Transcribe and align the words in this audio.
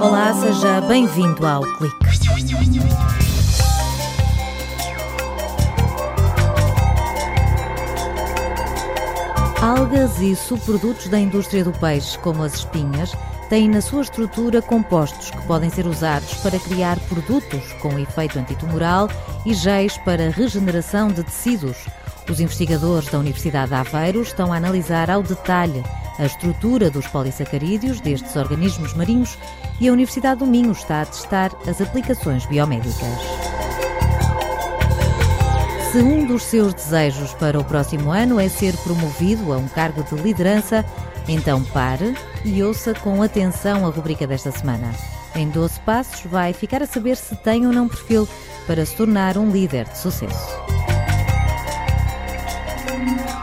Olá, 0.00 0.32
seja 0.32 0.80
bem-vindo 0.88 1.46
ao 1.46 1.60
Clique. 1.76 1.96
Algas 9.60 10.18
e 10.18 10.34
subprodutos 10.34 11.08
da 11.08 11.20
indústria 11.20 11.62
do 11.62 11.72
peixe, 11.72 12.18
como 12.20 12.42
as 12.42 12.54
espinhas, 12.54 13.12
têm 13.50 13.68
na 13.68 13.82
sua 13.82 14.00
estrutura 14.00 14.62
compostos 14.62 15.30
que 15.30 15.42
podem 15.42 15.68
ser 15.68 15.86
usados 15.86 16.32
para 16.36 16.58
criar 16.58 16.98
produtos 17.00 17.74
com 17.82 17.98
efeito 17.98 18.38
antitumoral 18.38 19.10
e 19.44 19.52
géis 19.52 19.98
para 19.98 20.30
regeneração 20.30 21.08
de 21.08 21.22
tecidos. 21.22 21.76
Os 22.30 22.40
investigadores 22.40 23.10
da 23.10 23.18
Universidade 23.18 23.68
de 23.68 23.74
Aveiro 23.74 24.22
estão 24.22 24.54
a 24.54 24.56
analisar 24.56 25.10
ao 25.10 25.22
detalhe 25.22 25.84
a 26.18 26.26
estrutura 26.26 26.90
dos 26.90 27.06
polissacarídeos 27.06 28.00
destes 28.00 28.36
organismos 28.36 28.94
marinhos 28.94 29.38
e 29.80 29.88
a 29.88 29.92
Universidade 29.92 30.40
do 30.40 30.46
Minho 30.46 30.72
está 30.72 31.02
a 31.02 31.06
testar 31.06 31.50
as 31.66 31.80
aplicações 31.80 32.46
biomédicas. 32.46 33.08
Se 35.90 35.98
um 35.98 36.26
dos 36.26 36.42
seus 36.42 36.74
desejos 36.74 37.32
para 37.34 37.58
o 37.58 37.64
próximo 37.64 38.10
ano 38.10 38.40
é 38.40 38.48
ser 38.48 38.76
promovido 38.78 39.52
a 39.52 39.58
um 39.58 39.68
cargo 39.68 40.02
de 40.02 40.20
liderança, 40.20 40.84
então 41.28 41.62
pare 41.62 42.16
e 42.44 42.62
ouça 42.62 42.94
com 42.94 43.22
atenção 43.22 43.86
a 43.86 43.90
rubrica 43.90 44.26
desta 44.26 44.50
semana. 44.50 44.90
Em 45.36 45.48
12 45.48 45.80
passos, 45.80 46.22
vai 46.24 46.52
ficar 46.52 46.82
a 46.82 46.86
saber 46.86 47.16
se 47.16 47.34
tem 47.36 47.66
ou 47.66 47.72
não 47.72 47.88
perfil 47.88 48.28
para 48.66 48.84
se 48.84 48.96
tornar 48.96 49.36
um 49.36 49.50
líder 49.50 49.88
de 49.88 49.98
sucesso. 49.98 50.73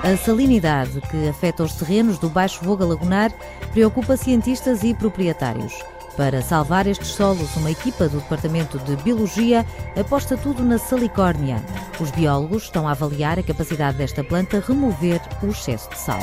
A 0.03 0.17
salinidade 0.17 0.99
que 0.99 1.29
afeta 1.29 1.61
os 1.61 1.73
terrenos 1.73 2.17
do 2.17 2.27
Baixo 2.27 2.65
Voga 2.65 2.83
Lagunar 2.83 3.31
preocupa 3.71 4.17
cientistas 4.17 4.83
e 4.83 4.95
proprietários. 4.95 5.73
Para 6.17 6.41
salvar 6.41 6.87
estes 6.87 7.09
solos, 7.09 7.55
uma 7.55 7.69
equipa 7.69 8.09
do 8.09 8.19
Departamento 8.19 8.79
de 8.79 8.95
Biologia 9.03 9.63
aposta 9.95 10.35
tudo 10.35 10.63
na 10.63 10.79
salicórnia. 10.79 11.63
Os 11.99 12.09
biólogos 12.09 12.63
estão 12.63 12.87
a 12.87 12.91
avaliar 12.91 13.37
a 13.37 13.43
capacidade 13.43 13.99
desta 13.99 14.23
planta 14.23 14.59
remover 14.59 15.21
o 15.43 15.47
excesso 15.47 15.87
de 15.91 15.99
sal. 15.99 16.19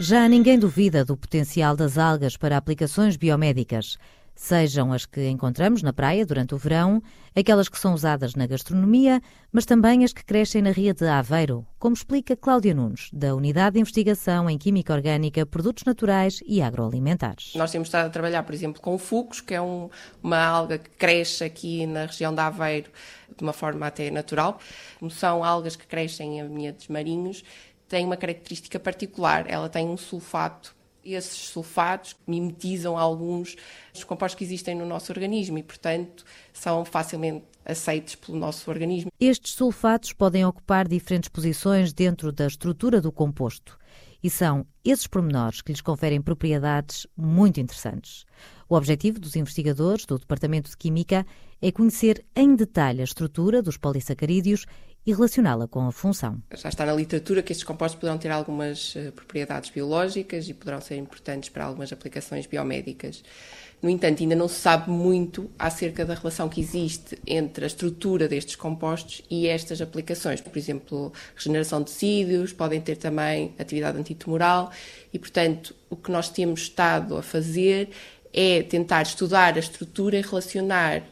Já 0.00 0.26
ninguém 0.26 0.58
duvida 0.58 1.04
do 1.04 1.14
potencial 1.14 1.76
das 1.76 1.98
algas 1.98 2.38
para 2.38 2.56
aplicações 2.56 3.18
biomédicas 3.18 3.98
sejam 4.34 4.92
as 4.92 5.06
que 5.06 5.28
encontramos 5.28 5.82
na 5.82 5.92
praia 5.92 6.26
durante 6.26 6.54
o 6.54 6.58
verão, 6.58 7.02
aquelas 7.34 7.68
que 7.68 7.78
são 7.78 7.94
usadas 7.94 8.34
na 8.34 8.46
gastronomia, 8.46 9.20
mas 9.52 9.64
também 9.64 10.04
as 10.04 10.12
que 10.12 10.24
crescem 10.24 10.62
na 10.62 10.70
Ria 10.70 10.94
de 10.94 11.06
Aveiro, 11.06 11.66
como 11.78 11.94
explica 11.94 12.36
Cláudia 12.36 12.74
Nunes, 12.74 13.08
da 13.12 13.34
Unidade 13.34 13.74
de 13.74 13.80
Investigação 13.80 14.48
em 14.48 14.58
Química 14.58 14.92
Orgânica, 14.92 15.46
Produtos 15.46 15.84
Naturais 15.84 16.40
e 16.46 16.60
Agroalimentares. 16.60 17.52
Nós 17.54 17.70
temos 17.70 17.88
estado 17.88 18.06
a 18.06 18.10
trabalhar, 18.10 18.42
por 18.42 18.54
exemplo, 18.54 18.80
com 18.80 18.96
fucos, 18.98 19.40
que 19.40 19.54
é 19.54 19.60
um, 19.60 19.88
uma 20.22 20.42
alga 20.44 20.78
que 20.78 20.90
cresce 20.90 21.44
aqui 21.44 21.86
na 21.86 22.06
região 22.06 22.34
de 22.34 22.40
Aveiro 22.40 22.90
de 23.36 23.42
uma 23.42 23.52
forma 23.52 23.86
até 23.86 24.10
natural. 24.10 24.58
Como 24.98 25.10
são 25.10 25.44
algas 25.44 25.76
que 25.76 25.86
crescem 25.86 26.38
em 26.38 26.40
ambientes 26.40 26.88
marinhos, 26.88 27.44
tem 27.88 28.04
uma 28.04 28.16
característica 28.16 28.80
particular, 28.80 29.44
ela 29.48 29.68
tem 29.68 29.86
um 29.86 29.96
sulfato 29.96 30.74
esses 31.04 31.48
sulfatos 31.48 32.16
mimetizam 32.26 32.96
alguns 32.96 33.56
dos 33.92 34.04
compostos 34.04 34.38
que 34.38 34.44
existem 34.44 34.74
no 34.74 34.86
nosso 34.86 35.12
organismo 35.12 35.58
e, 35.58 35.62
portanto, 35.62 36.24
são 36.52 36.84
facilmente 36.84 37.44
aceitos 37.64 38.14
pelo 38.14 38.38
nosso 38.38 38.70
organismo. 38.70 39.10
Estes 39.20 39.54
sulfatos 39.54 40.12
podem 40.12 40.44
ocupar 40.44 40.86
diferentes 40.86 41.28
posições 41.28 41.92
dentro 41.92 42.32
da 42.32 42.46
estrutura 42.46 43.00
do 43.00 43.12
composto. 43.12 43.78
E 44.22 44.30
são 44.30 44.64
esses 44.84 45.06
pormenores 45.08 45.60
que 45.60 45.72
lhes 45.72 45.80
conferem 45.80 46.22
propriedades 46.22 47.08
muito 47.16 47.58
interessantes. 47.58 48.24
O 48.68 48.76
objetivo 48.76 49.18
dos 49.18 49.34
investigadores 49.34 50.06
do 50.06 50.18
Departamento 50.18 50.70
de 50.70 50.76
Química 50.76 51.26
é 51.60 51.72
conhecer 51.72 52.24
em 52.34 52.54
detalhe 52.54 53.00
a 53.00 53.04
estrutura 53.04 53.60
dos 53.60 53.76
polissacarídeos 53.76 54.64
e 55.04 55.12
relacioná-la 55.12 55.66
com 55.66 55.86
a 55.86 55.92
função. 55.92 56.40
Já 56.54 56.68
está 56.68 56.86
na 56.86 56.94
literatura 56.94 57.42
que 57.42 57.52
estes 57.52 57.64
compostos 57.64 57.98
poderão 57.98 58.18
ter 58.18 58.30
algumas 58.30 58.94
uh, 58.94 59.12
propriedades 59.12 59.70
biológicas 59.70 60.48
e 60.48 60.54
poderão 60.54 60.80
ser 60.80 60.96
importantes 60.96 61.48
para 61.48 61.64
algumas 61.64 61.92
aplicações 61.92 62.46
biomédicas. 62.46 63.22
No 63.82 63.90
entanto, 63.90 64.22
ainda 64.22 64.36
não 64.36 64.46
se 64.46 64.60
sabe 64.60 64.88
muito 64.90 65.50
acerca 65.58 66.04
da 66.04 66.14
relação 66.14 66.48
que 66.48 66.60
existe 66.60 67.18
entre 67.26 67.64
a 67.64 67.66
estrutura 67.66 68.28
destes 68.28 68.54
compostos 68.54 69.22
e 69.28 69.48
estas 69.48 69.80
aplicações. 69.80 70.40
Por 70.40 70.56
exemplo, 70.56 71.12
regeneração 71.34 71.80
de 71.80 71.86
tecidos, 71.86 72.52
podem 72.52 72.80
ter 72.80 72.96
também 72.96 73.52
atividade 73.58 73.98
antitumoral 73.98 74.70
e, 75.12 75.18
portanto, 75.18 75.74
o 75.90 75.96
que 75.96 76.12
nós 76.12 76.28
temos 76.28 76.60
estado 76.60 77.16
a 77.16 77.22
fazer 77.24 77.90
é 78.32 78.62
tentar 78.62 79.02
estudar 79.02 79.56
a 79.56 79.58
estrutura 79.58 80.16
e 80.16 80.22
relacionar 80.22 81.02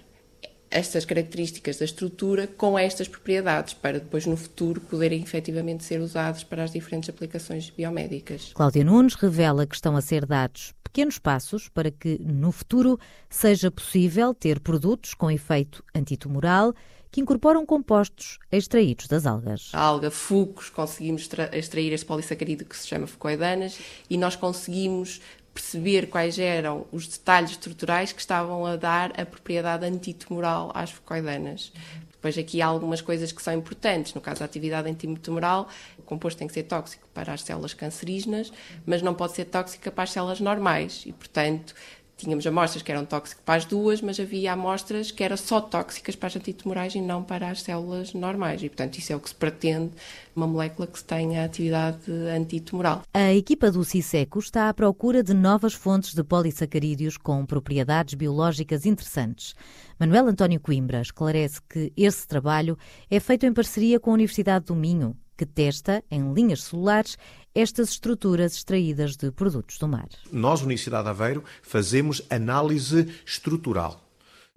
estas 0.70 1.04
características 1.04 1.78
da 1.78 1.84
estrutura 1.84 2.47
com 2.47 2.78
estas 2.78 3.08
propriedades, 3.08 3.75
para 3.75 3.98
depois 3.98 4.26
no 4.26 4.36
futuro 4.36 4.81
poderem 4.81 5.22
efetivamente 5.22 5.84
ser 5.84 6.00
usados 6.00 6.44
para 6.44 6.62
as 6.62 6.72
diferentes 6.72 7.10
aplicações 7.10 7.70
biomédicas. 7.70 8.53
Cláudia 8.54 8.84
Nunes 8.84 9.14
revela 9.14 9.66
que 9.66 9.75
estão 9.75 9.97
a 9.97 10.00
ser 10.00 10.25
dados 10.26 10.72
pequenos 10.84 11.19
passos 11.19 11.69
para 11.69 11.91
que 11.91 12.19
no 12.20 12.50
futuro 12.53 12.98
seja 13.28 13.70
possível 13.70 14.34
ter 14.34 14.60
produtos 14.60 15.14
com 15.14 15.30
efeito 15.30 15.84
antitumoral 15.94 16.75
que 17.10 17.20
incorporam 17.20 17.66
compostos 17.66 18.38
extraídos 18.53 19.09
das 19.09 19.26
algas. 19.26 19.70
A 19.72 19.80
alga 19.80 20.10
fucos, 20.10 20.70
conseguimos 20.70 21.28
extrair 21.53 21.92
este 21.92 22.06
polissacarídeo 22.06 22.66
que 22.66 22.76
se 22.76 22.86
chama 22.86 23.06
fucoidanas 23.06 23.78
e 24.09 24.16
nós 24.16 24.36
conseguimos 24.36 25.20
perceber 25.52 26.08
quais 26.08 26.38
eram 26.38 26.86
os 26.92 27.06
detalhes 27.06 27.50
estruturais 27.50 28.12
que 28.12 28.20
estavam 28.20 28.64
a 28.64 28.76
dar 28.76 29.18
a 29.20 29.26
propriedade 29.26 29.84
antitumoral 29.84 30.70
às 30.74 30.90
fucoidanas. 30.90 31.72
Depois 32.20 32.36
aqui 32.36 32.60
há 32.60 32.66
algumas 32.66 33.00
coisas 33.00 33.32
que 33.32 33.42
são 33.42 33.54
importantes. 33.54 34.12
No 34.12 34.20
caso 34.20 34.40
da 34.40 34.44
atividade 34.44 34.90
antitumoral, 34.90 35.68
o 35.98 36.02
composto 36.02 36.38
tem 36.38 36.46
que 36.46 36.52
ser 36.52 36.64
tóxico 36.64 37.08
para 37.14 37.32
as 37.32 37.42
células 37.42 37.72
cancerígenas, 37.72 38.52
mas 38.84 39.00
não 39.00 39.14
pode 39.14 39.32
ser 39.32 39.46
tóxico 39.46 39.90
para 39.90 40.04
as 40.04 40.12
células 40.12 40.38
normais. 40.38 41.04
E, 41.06 41.12
portanto, 41.12 41.74
tínhamos 42.20 42.47
amostras 42.47 42.82
que 42.82 42.92
eram 42.92 43.04
tóxicas 43.04 43.42
para 43.44 43.54
as 43.54 43.64
duas, 43.64 44.00
mas 44.00 44.20
havia 44.20 44.53
amostras 44.53 45.10
que 45.10 45.25
eram 45.25 45.36
só 45.36 45.60
tóxicas 45.60 46.14
para 46.14 46.28
as 46.28 46.36
antitumorais 46.36 46.94
e 46.94 47.00
não 47.00 47.22
para 47.22 47.48
as 47.48 47.62
células 47.62 48.14
normais. 48.14 48.62
E, 48.62 48.69
portanto, 48.69 48.98
isso 48.98 49.12
é 49.12 49.16
o 49.16 49.20
que 49.20 49.28
se 49.28 49.34
pretende, 49.34 49.91
uma 50.34 50.47
molécula 50.47 50.86
que 50.86 51.03
tenha 51.03 51.44
atividade 51.44 52.10
antitumoral. 52.34 53.03
A 53.12 53.32
equipa 53.32 53.70
do 53.70 53.84
CISECO 53.84 54.38
está 54.38 54.69
à 54.69 54.75
procura 54.75 55.22
de 55.22 55.34
novas 55.34 55.75
fontes 55.75 56.14
de 56.14 56.22
polissacarídeos 56.22 57.16
com 57.16 57.44
propriedades 57.44 58.14
biológicas 58.14 58.86
interessantes. 58.86 59.54
Manuel 59.98 60.28
António 60.28 60.60
Coimbra 60.60 61.00
esclarece 61.00 61.60
que 61.69 61.92
esse 61.97 62.26
trabalho 62.26 62.78
é 63.10 63.20
feito 63.20 63.44
em 63.44 63.53
parceria 63.53 64.00
com 64.00 64.10
a 64.10 64.14
Universidade 64.14 64.66
do 64.66 64.75
Minho, 64.75 65.16
que 65.36 65.47
testa, 65.47 66.04
em 66.10 66.34
linhas 66.34 66.64
celulares, 66.64 67.16
estas 67.54 67.90
estruturas 67.90 68.54
extraídas 68.54 69.16
de 69.16 69.30
produtos 69.30 69.78
do 69.78 69.88
mar. 69.88 70.08
Nós, 70.30 70.60
Universidade 70.60 71.04
de 71.04 71.10
Aveiro, 71.10 71.44
fazemos 71.62 72.22
análise 72.30 73.08
estrutural. 73.26 74.00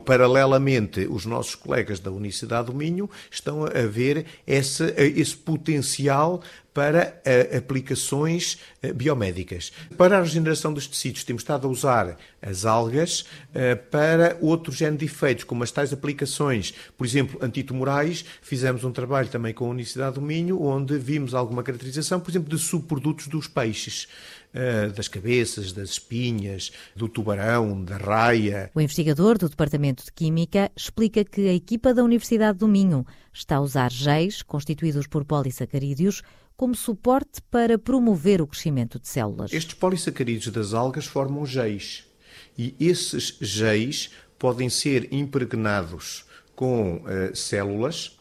Paralelamente, 0.05 1.07
os 1.07 1.25
nossos 1.25 1.55
colegas 1.55 1.99
da 1.99 2.11
Universidade 2.11 2.67
do 2.67 2.73
Minho 2.73 3.09
estão 3.31 3.63
a 3.65 3.87
ver 3.87 4.25
esse, 4.45 4.83
esse 4.97 5.35
potencial 5.35 6.41
para 6.73 7.22
uh, 7.25 7.57
aplicações 7.57 8.57
uh, 8.84 8.94
biomédicas. 8.94 9.72
Para 9.95 10.17
a 10.17 10.22
regeneração 10.22 10.73
dos 10.73 10.88
tecidos, 10.88 11.23
temos 11.23 11.44
estado 11.44 11.67
a 11.67 11.69
usar 11.69 12.17
as 12.41 12.66
algas 12.66 13.22
uh, 13.22 13.78
para 13.91 14.38
outro 14.41 14.72
género 14.72 14.97
de 14.97 15.06
efeitos, 15.06 15.44
como 15.44 15.63
as 15.63 15.72
tais 15.72 15.94
aplicações, 15.94 16.73
por 16.97 17.06
exemplo, 17.06 17.39
antitumorais. 17.41 18.25
Fizemos 18.41 18.84
um 18.84 18.91
trabalho 18.91 19.28
também 19.28 19.53
com 19.53 19.66
a 19.66 19.69
Universidade 19.69 20.16
do 20.16 20.22
Minho, 20.22 20.61
onde 20.61 20.97
vimos 20.97 21.35
alguma 21.35 21.61
caracterização, 21.61 22.19
por 22.19 22.31
exemplo, 22.31 22.49
de 22.49 22.61
subprodutos 22.61 23.28
dos 23.28 23.47
peixes 23.47 24.08
das 24.96 25.08
cabeças, 25.08 25.73
das 25.73 25.90
espinhas, 25.90 26.72
do 26.96 27.09
tubarão, 27.09 27.84
da 27.84 27.97
raia. 27.97 28.70
O 28.75 28.79
investigador 28.79 29.35
do 29.35 29.49
Departamento 29.49 30.05
de 30.05 30.11
Química 30.11 30.72
explica 30.75 31.25
que 31.25 31.49
a 31.49 31.53
equipa 31.55 31.91
da 31.91 32.03
Universidade 32.03 32.59
do 32.59 32.67
Minho 32.67 33.03
está 33.34 33.55
a 33.55 33.61
usar 33.61 33.91
géis 33.91 34.43
constituídos 34.43 35.08
por 35.08 35.25
polissacarídeos 35.25 36.22
como 36.55 36.76
suporte 36.76 37.41
para 37.50 37.78
promover 37.78 38.41
o 38.41 38.47
crescimento 38.47 39.00
de 39.00 39.08
células. 39.08 39.52
Estes 39.52 39.73
polissacarídeos 39.73 40.47
das 40.47 40.73
algas 40.73 41.05
formam 41.05 41.46
geis 41.46 42.05
e 42.58 42.76
esses 42.79 43.38
geis 43.41 44.11
podem 44.38 44.70
ser 44.70 45.14
impregnados 45.14 46.26
com 46.55 46.97
uh, 46.97 47.35
células 47.35 48.17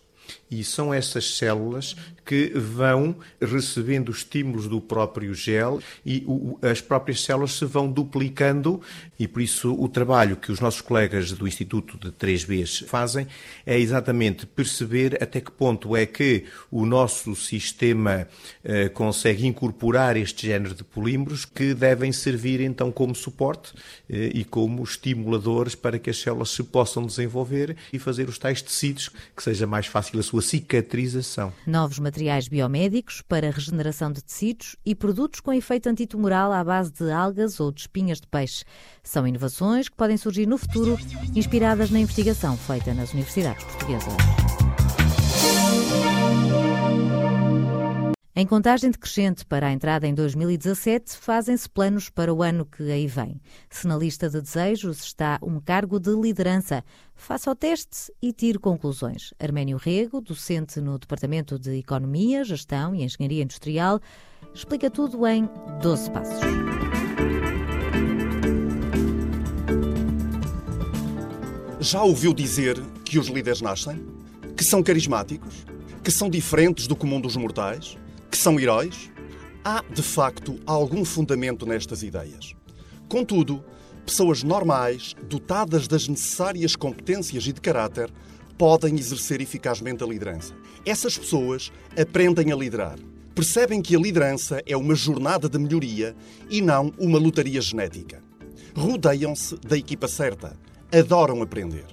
E 0.50 0.62
são 0.62 0.92
essas 0.92 1.36
células 1.36 1.96
que 2.24 2.52
vão 2.54 3.16
recebendo 3.40 4.10
estímulos 4.10 4.68
do 4.68 4.80
próprio 4.80 5.34
gel 5.34 5.80
e 6.06 6.22
o, 6.26 6.58
as 6.62 6.80
próprias 6.80 7.22
células 7.22 7.52
se 7.52 7.64
vão 7.64 7.90
duplicando. 7.90 8.80
E 9.18 9.26
por 9.26 9.42
isso 9.42 9.74
o 9.74 9.88
trabalho 9.88 10.36
que 10.36 10.52
os 10.52 10.60
nossos 10.60 10.80
colegas 10.80 11.32
do 11.32 11.46
Instituto 11.46 11.98
de 11.98 12.12
3Bs 12.12 12.86
fazem 12.86 13.26
é 13.66 13.78
exatamente 13.78 14.46
perceber 14.46 15.22
até 15.22 15.40
que 15.40 15.50
ponto 15.50 15.96
é 15.96 16.06
que 16.06 16.44
o 16.70 16.86
nosso 16.86 17.34
sistema 17.34 18.26
eh, 18.64 18.88
consegue 18.88 19.46
incorporar 19.46 20.16
este 20.16 20.46
género 20.46 20.74
de 20.74 20.84
polímeros 20.84 21.44
que 21.44 21.74
devem 21.74 22.12
servir 22.12 22.60
então 22.60 22.90
como 22.90 23.14
suporte 23.14 23.72
eh, 24.08 24.30
e 24.34 24.44
como 24.44 24.82
estimuladores 24.82 25.74
para 25.74 25.98
que 25.98 26.10
as 26.10 26.18
células 26.18 26.50
se 26.50 26.62
possam 26.62 27.06
desenvolver 27.06 27.76
e 27.92 27.98
fazer 27.98 28.28
os 28.28 28.38
tais 28.38 28.62
tecidos 28.62 29.10
que 29.36 29.42
seja 29.42 29.66
mais 29.66 29.86
fácil 29.86 30.18
a 30.22 30.24
sua 30.24 30.40
cicatrização. 30.40 31.52
Novos 31.66 31.98
materiais 31.98 32.48
biomédicos 32.48 33.20
para 33.20 33.50
regeneração 33.50 34.10
de 34.10 34.22
tecidos 34.22 34.76
e 34.86 34.94
produtos 34.94 35.40
com 35.40 35.52
efeito 35.52 35.88
antitumoral 35.88 36.52
à 36.52 36.64
base 36.64 36.92
de 36.92 37.10
algas 37.10 37.60
ou 37.60 37.70
de 37.70 37.82
espinhas 37.82 38.20
de 38.20 38.26
peixe. 38.28 38.64
São 39.02 39.26
inovações 39.26 39.88
que 39.88 39.96
podem 39.96 40.16
surgir 40.16 40.46
no 40.46 40.56
futuro, 40.56 40.96
inspiradas 41.34 41.90
na 41.90 41.98
investigação 41.98 42.56
feita 42.56 42.94
nas 42.94 43.12
universidades 43.12 43.64
portuguesas. 43.64 44.61
Em 48.34 48.46
contagem 48.46 48.90
decrescente 48.90 49.44
para 49.44 49.66
a 49.66 49.72
entrada 49.72 50.06
em 50.06 50.14
2017, 50.14 51.18
fazem-se 51.18 51.68
planos 51.68 52.08
para 52.08 52.32
o 52.32 52.42
ano 52.42 52.64
que 52.64 52.90
aí 52.90 53.06
vem. 53.06 53.38
Se 53.68 53.86
na 53.86 53.94
lista 53.94 54.26
de 54.30 54.40
desejos 54.40 55.04
está 55.04 55.38
um 55.42 55.60
cargo 55.60 56.00
de 56.00 56.14
liderança, 56.14 56.82
faça 57.14 57.50
o 57.50 57.54
teste 57.54 58.10
e 58.22 58.32
tire 58.32 58.58
conclusões. 58.58 59.34
Arménio 59.38 59.76
Rego, 59.76 60.22
docente 60.22 60.80
no 60.80 60.98
Departamento 60.98 61.58
de 61.58 61.76
Economia, 61.76 62.42
Gestão 62.42 62.94
e 62.94 63.02
Engenharia 63.02 63.42
Industrial, 63.42 64.00
explica 64.54 64.90
tudo 64.90 65.26
em 65.26 65.46
12 65.82 66.10
passos. 66.10 66.40
Já 71.80 72.02
ouviu 72.02 72.32
dizer 72.32 72.80
que 73.04 73.18
os 73.18 73.26
líderes 73.26 73.60
nascem? 73.60 74.02
Que 74.56 74.64
são 74.64 74.82
carismáticos? 74.82 75.66
Que 76.02 76.10
são 76.10 76.30
diferentes 76.30 76.86
do 76.86 76.96
comum 76.96 77.20
dos 77.20 77.36
mortais? 77.36 77.98
Que 78.32 78.38
são 78.38 78.58
heróis? 78.58 79.10
Há, 79.62 79.84
de 79.92 80.02
facto, 80.02 80.58
algum 80.64 81.04
fundamento 81.04 81.66
nestas 81.66 82.02
ideias. 82.02 82.56
Contudo, 83.06 83.62
pessoas 84.06 84.42
normais, 84.42 85.14
dotadas 85.28 85.86
das 85.86 86.08
necessárias 86.08 86.74
competências 86.74 87.46
e 87.46 87.52
de 87.52 87.60
caráter, 87.60 88.10
podem 88.56 88.98
exercer 88.98 89.42
eficazmente 89.42 90.02
a 90.02 90.06
liderança. 90.06 90.54
Essas 90.86 91.18
pessoas 91.18 91.70
aprendem 91.94 92.50
a 92.50 92.56
liderar. 92.56 92.98
Percebem 93.34 93.82
que 93.82 93.94
a 93.94 94.00
liderança 94.00 94.62
é 94.66 94.74
uma 94.74 94.94
jornada 94.94 95.46
de 95.46 95.58
melhoria 95.58 96.16
e 96.48 96.62
não 96.62 96.90
uma 96.98 97.18
lotaria 97.18 97.60
genética. 97.60 98.22
Rodeiam-se 98.74 99.56
da 99.56 99.76
equipa 99.76 100.08
certa. 100.08 100.56
Adoram 100.90 101.42
aprender. 101.42 101.84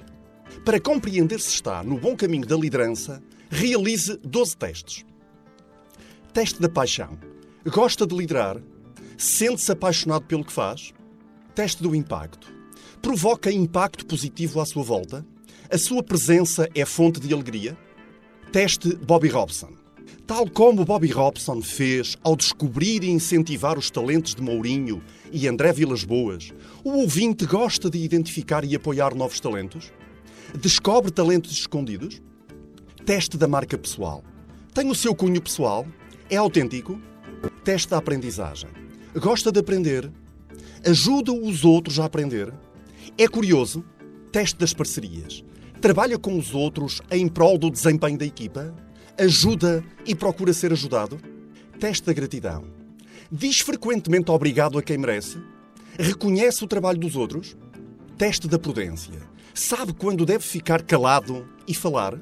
Para 0.63 0.79
compreender 0.79 1.41
se 1.41 1.49
está 1.49 1.83
no 1.83 1.99
bom 1.99 2.15
caminho 2.15 2.47
da 2.47 2.55
liderança, 2.55 3.21
realize 3.49 4.17
12 4.23 4.55
testes. 4.55 5.09
Teste 6.33 6.61
da 6.61 6.69
paixão. 6.69 7.17
Gosta 7.65 8.05
de 8.05 8.15
liderar? 8.15 8.57
Sente-se 9.17 9.71
apaixonado 9.71 10.25
pelo 10.25 10.45
que 10.45 10.53
faz? 10.53 10.93
Teste 11.55 11.81
do 11.81 11.95
impacto. 11.95 12.53
Provoca 13.01 13.51
impacto 13.51 14.05
positivo 14.05 14.61
à 14.61 14.65
sua 14.65 14.83
volta? 14.83 15.25
A 15.71 15.77
sua 15.77 16.03
presença 16.03 16.69
é 16.75 16.85
fonte 16.85 17.19
de 17.19 17.33
alegria? 17.33 17.75
Teste 18.51 18.95
Bobby 18.95 19.27
Robson. 19.27 19.71
Tal 20.27 20.47
como 20.47 20.85
Bobby 20.85 21.09
Robson 21.09 21.63
fez 21.63 22.15
ao 22.23 22.35
descobrir 22.35 23.03
e 23.03 23.09
incentivar 23.09 23.79
os 23.79 23.89
talentos 23.89 24.35
de 24.35 24.41
Mourinho 24.43 25.01
e 25.31 25.47
André 25.47 25.73
Vilas 25.73 26.03
Boas, 26.03 26.53
o 26.83 26.91
ouvinte 26.91 27.47
gosta 27.47 27.89
de 27.89 27.97
identificar 27.97 28.63
e 28.63 28.75
apoiar 28.75 29.15
novos 29.15 29.39
talentos? 29.39 29.91
Descobre 30.61 31.11
talentos 31.11 31.51
escondidos? 31.53 32.21
Teste 33.03 33.35
da 33.35 33.47
marca 33.47 33.77
pessoal. 33.77 34.23
Tem 34.73 34.89
o 34.89 34.95
seu 34.95 35.15
cunho 35.15 35.41
pessoal? 35.41 35.87
É 36.29 36.37
autêntico? 36.37 37.01
Teste 37.63 37.89
da 37.89 37.97
aprendizagem. 37.97 38.69
Gosta 39.15 39.51
de 39.51 39.59
aprender? 39.59 40.11
Ajuda 40.85 41.33
os 41.33 41.65
outros 41.65 41.99
a 41.99 42.05
aprender? 42.05 42.53
É 43.17 43.27
curioso? 43.27 43.83
Teste 44.31 44.57
das 44.59 44.71
parcerias. 44.71 45.43
Trabalha 45.81 46.19
com 46.19 46.37
os 46.37 46.53
outros 46.53 47.01
em 47.09 47.27
prol 47.27 47.57
do 47.57 47.71
desempenho 47.71 48.17
da 48.17 48.25
equipa? 48.25 48.75
Ajuda 49.17 49.83
e 50.05 50.13
procura 50.13 50.53
ser 50.53 50.71
ajudado? 50.71 51.19
Teste 51.79 52.05
da 52.05 52.13
gratidão. 52.13 52.63
Diz 53.31 53.61
frequentemente 53.61 54.29
obrigado 54.29 54.77
a 54.77 54.83
quem 54.83 54.99
merece? 54.99 55.39
Reconhece 55.97 56.63
o 56.63 56.67
trabalho 56.67 56.99
dos 56.99 57.15
outros? 57.15 57.57
Teste 58.19 58.47
da 58.47 58.59
prudência. 58.59 59.19
Sabe 59.55 59.93
quando 59.93 60.27
deve 60.27 60.43
ficar 60.43 60.83
calado 60.83 61.47
e 61.67 61.73
falar? 61.73 62.19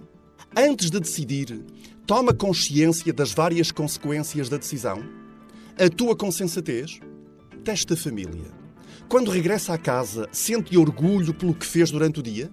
Antes 0.56 0.89
de 0.89 1.00
decidir, 1.00 1.62
toma 2.07 2.33
consciência 2.33 3.12
das 3.12 3.33
várias 3.33 3.69
consequências 3.69 4.48
da 4.48 4.56
decisão? 4.56 5.04
Atua 5.77 6.15
com 6.15 6.31
sensatez? 6.31 7.01
Teste 7.65 7.94
a 7.94 7.98
família. 7.98 8.50
Quando 9.09 9.30
regressa 9.30 9.74
à 9.74 9.77
casa, 9.77 10.27
sente 10.31 10.77
orgulho 10.77 11.33
pelo 11.33 11.54
que 11.54 11.65
fez 11.65 11.92
durante 11.92 12.21
o 12.21 12.24
dia? 12.24 12.50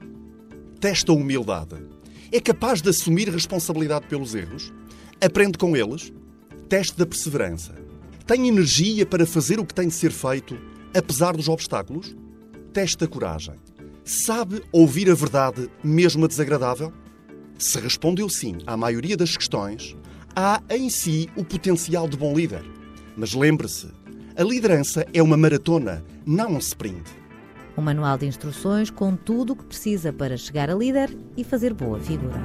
Testa 0.80 1.12
a 1.12 1.14
humildade. 1.14 1.76
É 2.32 2.40
capaz 2.40 2.82
de 2.82 2.90
assumir 2.90 3.28
responsabilidade 3.28 4.08
pelos 4.08 4.34
erros? 4.34 4.72
Aprende 5.24 5.56
com 5.56 5.76
eles? 5.76 6.12
Teste 6.68 6.98
da 6.98 7.06
perseverança. 7.06 7.76
Tem 8.26 8.48
energia 8.48 9.06
para 9.06 9.24
fazer 9.24 9.60
o 9.60 9.64
que 9.64 9.74
tem 9.74 9.86
de 9.86 9.94
ser 9.94 10.10
feito, 10.10 10.58
apesar 10.92 11.36
dos 11.36 11.48
obstáculos? 11.48 12.16
Teste 12.72 12.98
da 12.98 13.06
coragem. 13.06 13.54
Sabe 14.04 14.62
ouvir 14.72 15.08
a 15.08 15.14
verdade, 15.14 15.70
mesmo 15.82 16.24
a 16.24 16.28
desagradável? 16.28 16.92
Se 17.58 17.78
respondeu 17.78 18.28
sim 18.28 18.58
à 18.66 18.76
maioria 18.76 19.16
das 19.16 19.36
questões, 19.36 19.96
há 20.34 20.60
em 20.68 20.90
si 20.90 21.28
o 21.36 21.44
potencial 21.44 22.08
de 22.08 22.16
bom 22.16 22.34
líder. 22.34 22.64
Mas 23.16 23.32
lembre-se, 23.32 23.88
a 24.36 24.42
liderança 24.42 25.06
é 25.14 25.22
uma 25.22 25.36
maratona, 25.36 26.04
não 26.26 26.54
um 26.54 26.58
sprint. 26.58 27.04
Um 27.76 27.82
manual 27.82 28.18
de 28.18 28.26
instruções 28.26 28.90
com 28.90 29.16
tudo 29.16 29.52
o 29.52 29.56
que 29.56 29.64
precisa 29.64 30.12
para 30.12 30.36
chegar 30.36 30.70
a 30.70 30.74
líder 30.74 31.16
e 31.36 31.44
fazer 31.44 31.72
boa 31.72 32.00
figura. 32.00 32.40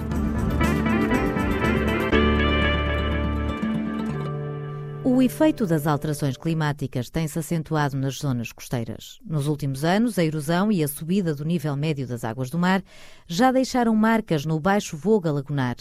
O 5.19 5.21
efeito 5.21 5.67
das 5.67 5.85
alterações 5.85 6.37
climáticas 6.37 7.09
tem-se 7.09 7.37
acentuado 7.37 7.97
nas 7.97 8.19
zonas 8.19 8.53
costeiras. 8.53 9.19
Nos 9.25 9.47
últimos 9.47 9.83
anos, 9.83 10.17
a 10.17 10.23
erosão 10.23 10.71
e 10.71 10.81
a 10.81 10.87
subida 10.87 11.35
do 11.35 11.43
nível 11.43 11.75
médio 11.75 12.07
das 12.07 12.23
águas 12.23 12.49
do 12.49 12.57
mar 12.57 12.81
já 13.27 13.51
deixaram 13.51 13.93
marcas 13.93 14.45
no 14.45 14.57
baixo 14.61 14.95
voga 14.95 15.29
lagunar. 15.29 15.75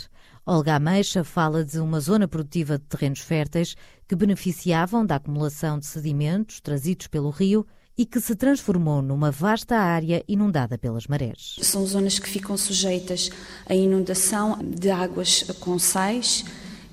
Olga 0.44 0.74
Ameixa 0.74 1.22
fala 1.22 1.64
de 1.64 1.78
uma 1.78 2.00
zona 2.00 2.26
produtiva 2.26 2.78
de 2.78 2.84
terrenos 2.86 3.20
férteis 3.20 3.76
que 4.08 4.16
beneficiavam 4.16 5.06
da 5.06 5.14
acumulação 5.14 5.78
de 5.78 5.86
sedimentos 5.86 6.60
trazidos 6.60 7.06
pelo 7.06 7.30
rio 7.30 7.64
e 7.96 8.04
que 8.04 8.20
se 8.20 8.34
transformou 8.34 9.00
numa 9.00 9.30
vasta 9.30 9.76
área 9.76 10.20
inundada 10.26 10.76
pelas 10.76 11.06
marés. 11.06 11.54
São 11.62 11.86
zonas 11.86 12.18
que 12.18 12.28
ficam 12.28 12.56
sujeitas 12.56 13.30
à 13.68 13.72
inundação 13.72 14.58
de 14.60 14.90
águas 14.90 15.44
com 15.60 15.78
sais 15.78 16.44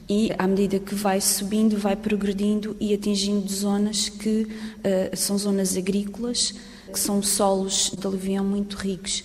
e 0.08 0.32
à 0.38 0.48
medida 0.48 0.80
que 0.80 0.94
vai 0.94 1.20
subindo, 1.20 1.78
vai 1.78 1.96
progredindo 1.96 2.76
e 2.80 2.94
atingindo 2.94 3.48
zonas 3.52 4.10
que 4.10 4.44
uh, 4.44 5.16
são 5.16 5.38
zonas 5.38 5.76
agrícolas, 5.76 6.54
que 6.92 7.00
são 7.00 7.22
solos 7.22 7.92
de 7.98 8.06
aluvião 8.06 8.46
muito 8.46 8.76
ricos. 8.76 9.24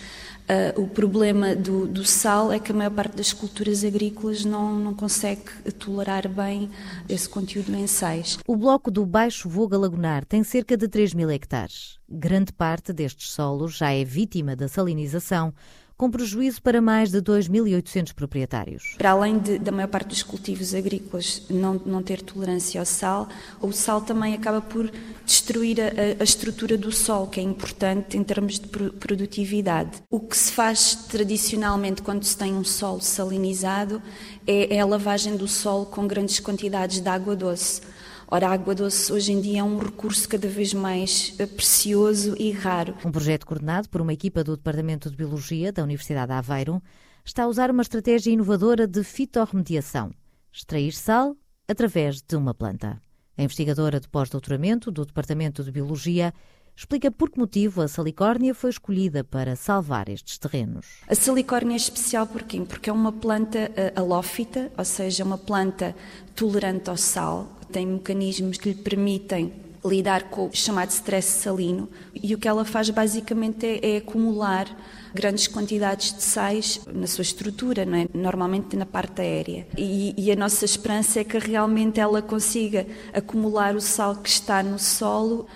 Uh, 0.50 0.80
o 0.82 0.88
problema 0.88 1.54
do, 1.54 1.86
do, 1.86 2.04
sal 2.04 2.50
é 2.50 2.58
que 2.58 2.72
a 2.72 2.74
maior 2.74 2.90
parte 2.90 3.16
das 3.16 3.32
culturas 3.32 3.84
agrícolas 3.84 4.44
não, 4.44 4.74
não 4.74 4.92
consegue 4.92 5.42
tolerar 5.78 6.28
bem 6.28 6.68
esse 7.08 7.28
conteúdo 7.28 7.72
em 7.72 7.86
sais. 7.86 8.36
O 8.48 8.56
bloco 8.56 8.90
do 8.90 9.06
Baixo 9.06 9.48
Voga 9.48 9.78
Lagunar 9.78 10.24
tem 10.24 10.42
cerca 10.42 10.76
de 10.76 10.88
3 10.88 11.14
mil 11.14 11.30
hectares. 11.30 12.00
Grande 12.08 12.52
parte 12.52 12.92
destes 12.92 13.30
solos 13.30 13.76
já 13.76 13.92
é 13.92 14.04
vítima 14.04 14.56
da 14.56 14.66
salinização, 14.66 15.54
com 16.00 16.10
prejuízo 16.10 16.62
para 16.62 16.80
mais 16.80 17.10
de 17.10 17.20
2.800 17.20 18.14
proprietários. 18.14 18.94
Para 18.96 19.10
além 19.10 19.38
de, 19.38 19.58
da 19.58 19.70
maior 19.70 19.88
parte 19.88 20.08
dos 20.08 20.22
cultivos 20.22 20.74
agrícolas 20.74 21.42
não, 21.50 21.74
não 21.74 22.02
ter 22.02 22.22
tolerância 22.22 22.80
ao 22.80 22.86
sal, 22.86 23.28
o 23.60 23.70
sal 23.70 24.00
também 24.00 24.32
acaba 24.32 24.62
por 24.62 24.90
destruir 25.26 25.78
a, 25.78 25.84
a 26.18 26.24
estrutura 26.24 26.78
do 26.78 26.90
solo, 26.90 27.26
que 27.26 27.38
é 27.38 27.42
importante 27.42 28.16
em 28.16 28.24
termos 28.24 28.58
de 28.58 28.66
produtividade. 28.66 30.02
O 30.08 30.18
que 30.20 30.34
se 30.34 30.52
faz 30.52 30.94
tradicionalmente 30.94 32.00
quando 32.00 32.24
se 32.24 32.34
tem 32.34 32.54
um 32.54 32.64
solo 32.64 33.02
salinizado 33.02 34.00
é, 34.46 34.76
é 34.76 34.80
a 34.80 34.86
lavagem 34.86 35.36
do 35.36 35.46
solo 35.46 35.84
com 35.84 36.06
grandes 36.06 36.40
quantidades 36.40 36.98
de 36.98 37.08
água 37.10 37.36
doce. 37.36 37.82
Ora, 38.32 38.46
a 38.46 38.52
água 38.52 38.76
doce 38.76 39.12
hoje 39.12 39.32
em 39.32 39.40
dia 39.40 39.58
é 39.58 39.64
um 39.64 39.76
recurso 39.76 40.28
cada 40.28 40.46
vez 40.46 40.72
mais 40.72 41.34
eh, 41.36 41.46
precioso 41.46 42.36
e 42.38 42.52
raro. 42.52 42.94
Um 43.04 43.10
projeto 43.10 43.44
coordenado 43.44 43.88
por 43.88 44.00
uma 44.00 44.12
equipa 44.12 44.44
do 44.44 44.56
Departamento 44.56 45.10
de 45.10 45.16
Biologia 45.16 45.72
da 45.72 45.82
Universidade 45.82 46.28
de 46.28 46.34
Aveiro 46.34 46.80
está 47.24 47.42
a 47.42 47.48
usar 47.48 47.72
uma 47.72 47.82
estratégia 47.82 48.30
inovadora 48.30 48.86
de 48.86 49.02
fitorremediação, 49.02 50.12
extrair 50.52 50.92
sal 50.92 51.36
através 51.66 52.22
de 52.22 52.36
uma 52.36 52.54
planta. 52.54 53.02
A 53.36 53.42
investigadora 53.42 53.98
de 53.98 54.08
pós-doutoramento 54.08 54.92
do 54.92 55.04
Departamento 55.04 55.64
de 55.64 55.72
Biologia 55.72 56.32
explica 56.76 57.10
por 57.10 57.30
que 57.30 57.38
motivo 57.40 57.82
a 57.82 57.88
salicórnia 57.88 58.54
foi 58.54 58.70
escolhida 58.70 59.24
para 59.24 59.56
salvar 59.56 60.08
estes 60.08 60.38
terrenos. 60.38 60.86
A 61.08 61.16
salicórnia 61.16 61.74
é 61.74 61.76
especial 61.76 62.28
porquê? 62.28 62.60
Porque 62.60 62.90
é 62.90 62.92
uma 62.92 63.10
planta 63.10 63.72
eh, 63.74 63.92
halófita, 63.96 64.70
ou 64.78 64.84
seja, 64.84 65.24
uma 65.24 65.36
planta 65.36 65.96
tolerante 66.36 66.88
ao 66.88 66.96
sal, 66.96 67.59
tem 67.70 67.86
mecanismos 67.86 68.58
que 68.58 68.70
lhe 68.70 68.74
permitem 68.74 69.52
lidar 69.84 70.24
com 70.24 70.46
o 70.46 70.50
chamado 70.52 70.90
stress 70.90 71.42
salino 71.42 71.88
e 72.14 72.34
o 72.34 72.38
que 72.38 72.46
ela 72.46 72.64
faz 72.64 72.90
basicamente 72.90 73.64
é, 73.66 73.94
é 73.94 73.96
acumular 73.96 74.66
grandes 75.14 75.48
quantidades 75.48 76.14
de 76.14 76.22
sais 76.22 76.80
na 76.92 77.06
sua 77.06 77.22
estrutura, 77.22 77.82
é? 77.82 78.08
normalmente 78.12 78.76
na 78.76 78.86
parte 78.86 79.22
aérea. 79.22 79.66
E, 79.76 80.14
e, 80.16 80.30
a 80.30 80.36
nossa 80.36 80.64
esperança 80.64 81.20
é 81.20 81.24
que 81.24 81.38
realmente 81.38 81.98
ela 81.98 82.22
consiga 82.22 82.86
acumular 83.12 83.74
o 83.74 83.80
sal 83.80 84.16
que 84.16 84.28
está 84.28 84.62
no 84.62 84.78
solo, 84.78 85.46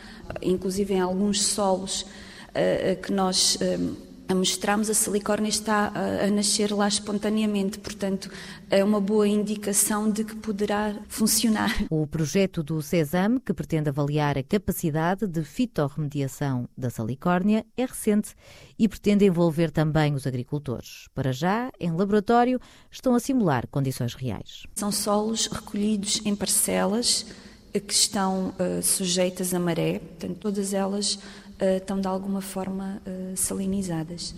inclusive 0.43 0.95
em 0.95 1.01
alguns 1.01 1.43
solos 1.43 2.03
uh, 2.03 3.01
que 3.03 3.13
nós. 3.13 3.57
Uh, 3.57 4.14
a 4.29 4.35
mostrarmos, 4.35 4.89
a 4.89 4.95
silicórnia 4.95 5.49
está 5.49 5.93
a, 5.95 6.25
a, 6.25 6.31
nascer 6.31 6.73
lá 6.73 6.89
espontaneamente, 6.89 7.79
portanto, 7.79 8.31
é 8.71 8.83
uma 8.83 9.01
boa 9.01 9.29
indicação 9.29 10.11
de 10.11 10.25
que 10.25 10.35
poderá 10.37 10.95
funcionar. 11.09 11.85
O 11.91 12.07
projeto 12.07 12.63
do 12.63 12.81
CESAM, 12.81 13.39
que 13.39 13.53
pretende 13.53 13.89
avaliar 13.89 14.39
a 14.39 14.43
capacidade 14.43 15.27
de 15.27 15.43
fitorremediação 15.43 16.69
da 16.77 16.89
salicórnia, 16.89 17.67
é 17.77 17.85
recente 17.85 18.35
e 18.79 18.89
pretende 18.89 19.27
envolver 19.27 19.71
também 19.71 20.15
os 20.15 20.27
agricultores. 20.27 21.09
Para 21.15 21.33
já, 21.33 21.71
em 21.79 21.93
laboratório, 21.93 22.59
estão 22.91 23.15
a 23.15 23.21
simular 23.21 23.69
condições 23.69 24.15
reais. 24.15 24.65
São 24.75 24.91
solos 24.91 25.47
recolhidos 25.47 26.21
em 26.25 26.35
parcelas 26.35 27.27
que 27.81 27.93
estão 27.93 28.55
uh, 28.59 28.83
sujeitas 28.83 29.53
a 29.53 29.59
maré, 29.59 29.99
portanto, 29.99 30.39
todas 30.39 30.73
elas 30.73 31.19
estão 31.59 32.01
de 32.01 32.09
alguma 32.09 32.41
forma 32.41 33.01
uh, 33.07 33.37
salinizadas. 33.37 34.35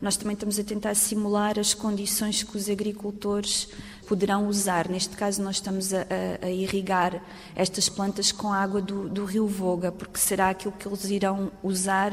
Nós 0.00 0.16
também 0.16 0.34
estamos 0.34 0.58
a 0.58 0.64
tentar 0.64 0.94
simular 0.94 1.58
as 1.58 1.74
condições 1.74 2.42
que 2.42 2.56
os 2.56 2.70
agricultores 2.70 3.68
poderão 4.06 4.46
usar. 4.46 4.88
Neste 4.88 5.16
caso, 5.16 5.42
nós 5.42 5.56
estamos 5.56 5.92
a, 5.92 6.02
a, 6.42 6.46
a 6.46 6.50
irrigar 6.50 7.20
estas 7.56 7.88
plantas 7.88 8.30
com 8.30 8.52
a 8.52 8.58
água 8.58 8.80
do, 8.80 9.08
do, 9.08 9.24
rio 9.24 9.46
Voga, 9.46 9.90
porque 9.90 10.18
será 10.18 10.50
aquilo 10.50 10.72
que 10.72 10.86
eles 10.86 11.04
irão 11.04 11.50
usar 11.62 12.12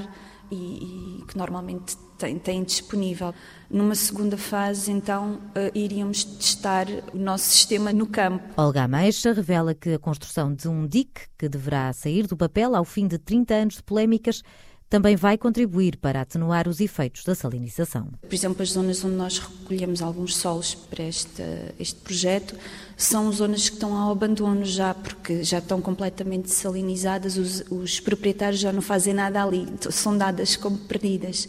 e, 0.52 1.20
e 1.20 1.24
que 1.28 1.38
normalmente 1.38 1.98
têm, 2.18 2.38
têm, 2.38 2.64
disponível. 2.64 3.34
Numa 3.70 3.96
segunda 3.96 4.38
fase, 4.38 4.92
então, 4.92 5.36
uh, 5.36 5.72
iríamos 5.74 6.24
testar 6.24 6.88
o 7.14 7.18
nosso 7.18 7.46
sistema 7.46 7.92
no 7.92 8.08
campo. 8.08 8.44
Olga 8.58 8.84
Ameixa 8.84 9.34
revela 9.34 9.74
que 9.74 9.94
a 9.94 10.00
construção 10.00 10.54
de 10.54 10.68
um 10.68 10.88
dique, 10.88 11.22
que 11.38 11.50
deverá 11.50 11.92
sair 11.94 12.28
do 12.28 12.38
papel 12.38 12.76
ao 12.76 12.86
fim 12.86 13.08
de 13.08 13.18
30 13.18 13.54
anos 13.54 13.76
de 13.76 13.84
polémicas, 13.84 14.44
também 14.90 15.16
vai 15.16 15.38
contribuir 15.38 15.98
para 15.98 16.22
atenuar 16.22 16.68
os 16.68 16.80
efeitos 16.80 17.24
da 17.24 17.36
salinização. 17.36 18.10
Por 18.22 18.34
exemplo, 18.34 18.62
as 18.62 18.70
zonas 18.70 19.04
onde 19.04 19.16
nós 19.16 19.40
recolhemos 19.40 20.02
alguns 20.02 20.36
solos 20.38 20.76
para 20.76 21.04
este, 21.04 21.44
este 21.80 22.00
projeto 22.02 22.56
são 22.96 23.32
zonas 23.32 23.68
que 23.68 23.76
estão 23.76 23.96
ao 23.98 24.12
abandono 24.12 24.64
já, 24.64 24.94
porque 24.94 25.44
já 25.44 25.60
estão 25.60 25.82
completamente 25.82 26.52
salinizadas, 26.52 27.38
os, 27.38 27.64
os 27.70 28.00
proprietários 28.00 28.62
já 28.62 28.72
não 28.72 28.82
fazem 28.82 29.14
nada 29.14 29.44
ali, 29.44 29.68
são 29.90 30.18
dadas 30.18 30.56
como 30.56 30.78
perdidas 30.78 31.48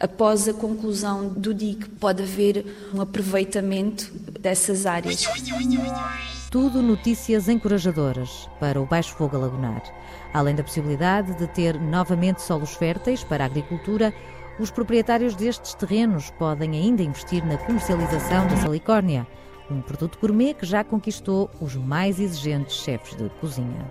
após 0.00 0.48
a 0.48 0.54
conclusão 0.54 1.28
do 1.28 1.52
DIC, 1.52 1.86
pode 2.00 2.22
haver 2.22 2.64
um 2.94 3.02
aproveitamento 3.02 4.10
dessas 4.40 4.86
áreas. 4.86 5.26
Tudo 6.50 6.82
notícias 6.82 7.48
encorajadoras 7.48 8.50
para 8.58 8.80
o 8.80 8.84
Baixo 8.84 9.14
Fogo 9.14 9.38
Lagunar. 9.38 9.82
Além 10.34 10.56
da 10.56 10.64
possibilidade 10.64 11.32
de 11.36 11.46
ter 11.46 11.80
novamente 11.80 12.42
solos 12.42 12.74
férteis 12.74 13.22
para 13.22 13.44
a 13.44 13.46
agricultura, 13.46 14.12
os 14.58 14.68
proprietários 14.68 15.36
destes 15.36 15.74
terrenos 15.74 16.32
podem 16.32 16.72
ainda 16.72 17.04
investir 17.04 17.46
na 17.46 17.56
comercialização 17.56 18.48
da 18.48 18.56
salicórnia, 18.56 19.28
um 19.70 19.80
produto 19.80 20.18
gourmet 20.20 20.54
que 20.54 20.66
já 20.66 20.82
conquistou 20.82 21.48
os 21.60 21.76
mais 21.76 22.18
exigentes 22.18 22.82
chefes 22.82 23.14
de 23.14 23.28
cozinha. 23.40 23.88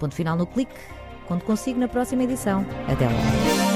Ponto 0.00 0.12
final 0.12 0.36
no 0.36 0.48
clique. 0.48 0.74
Conto 1.28 1.44
consigo 1.44 1.78
na 1.78 1.86
próxima 1.86 2.24
edição. 2.24 2.66
Até 2.88 3.06
lá. 3.06 3.69